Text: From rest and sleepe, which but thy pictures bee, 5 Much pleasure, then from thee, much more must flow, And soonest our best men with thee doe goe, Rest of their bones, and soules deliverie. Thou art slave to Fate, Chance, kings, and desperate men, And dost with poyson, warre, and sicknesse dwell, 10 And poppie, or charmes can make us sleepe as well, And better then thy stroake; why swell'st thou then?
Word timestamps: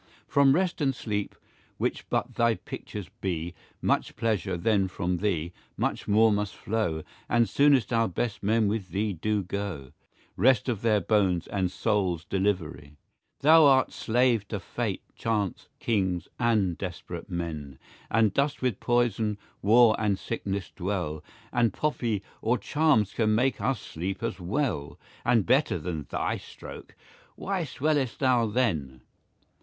From 0.25 0.55
rest 0.55 0.81
and 0.81 0.95
sleepe, 0.95 1.35
which 1.77 2.09
but 2.09 2.33
thy 2.33 2.55
pictures 2.55 3.07
bee, 3.21 3.51
5 3.81 3.83
Much 3.83 4.15
pleasure, 4.15 4.57
then 4.57 4.87
from 4.87 5.17
thee, 5.17 5.53
much 5.77 6.07
more 6.07 6.31
must 6.31 6.55
flow, 6.55 7.03
And 7.29 7.47
soonest 7.47 7.93
our 7.93 8.07
best 8.07 8.41
men 8.41 8.67
with 8.67 8.89
thee 8.89 9.13
doe 9.13 9.41
goe, 9.43 9.91
Rest 10.35 10.67
of 10.67 10.81
their 10.81 11.01
bones, 11.01 11.45
and 11.45 11.69
soules 11.71 12.25
deliverie. 12.25 12.95
Thou 13.41 13.65
art 13.65 13.91
slave 13.91 14.47
to 14.47 14.59
Fate, 14.59 15.03
Chance, 15.15 15.67
kings, 15.79 16.27
and 16.39 16.79
desperate 16.79 17.29
men, 17.29 17.77
And 18.09 18.33
dost 18.33 18.63
with 18.63 18.79
poyson, 18.79 19.37
warre, 19.61 19.95
and 19.99 20.17
sicknesse 20.17 20.71
dwell, 20.71 21.21
10 21.53 21.59
And 21.59 21.73
poppie, 21.73 22.23
or 22.41 22.57
charmes 22.57 23.13
can 23.13 23.35
make 23.35 23.61
us 23.61 23.79
sleepe 23.79 24.23
as 24.23 24.39
well, 24.39 24.97
And 25.23 25.45
better 25.45 25.77
then 25.77 26.07
thy 26.09 26.37
stroake; 26.37 26.95
why 27.35 27.65
swell'st 27.65 28.17
thou 28.17 28.47
then? 28.47 29.01